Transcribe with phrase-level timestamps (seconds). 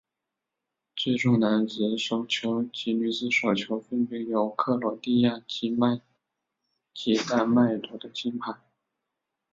[0.95, 5.75] 最终男子手球及女子手球分别由克罗地亚及
[7.29, 8.53] 丹麦夺得金牌。